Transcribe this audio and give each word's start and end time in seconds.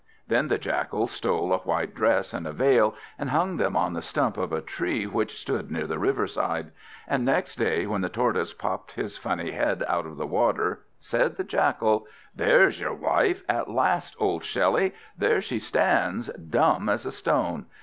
Then 0.27 0.47
the 0.47 0.57
Jackal 0.57 1.05
stole 1.05 1.53
a 1.53 1.59
white 1.59 1.93
dress 1.93 2.33
and 2.33 2.47
a 2.47 2.51
veil, 2.51 2.95
and 3.19 3.29
hung 3.29 3.57
them 3.57 3.75
on 3.75 3.93
the 3.93 4.01
stump 4.01 4.35
of 4.35 4.51
a 4.51 4.59
tree 4.59 5.05
which 5.05 5.39
stood 5.39 5.69
near 5.69 5.85
the 5.85 5.99
river 5.99 6.25
side; 6.25 6.71
and 7.07 7.23
next 7.23 7.57
day, 7.57 7.85
when 7.85 8.01
the 8.01 8.09
Tortoise 8.09 8.51
popped 8.51 8.93
his 8.93 9.19
funny 9.19 9.51
head 9.51 9.83
out 9.87 10.07
of 10.07 10.17
the 10.17 10.25
water, 10.25 10.81
said 10.99 11.37
the 11.37 11.43
Jackal 11.43 12.07
"There's 12.35 12.79
your 12.79 12.95
wife 12.95 13.43
at 13.47 13.69
last, 13.69 14.15
old 14.19 14.43
Shelly! 14.43 14.95
There 15.15 15.39
she 15.39 15.59
stands, 15.59 16.29
dumb 16.33 16.89
as 16.89 17.05
a 17.05 17.11
stone. 17.11 17.67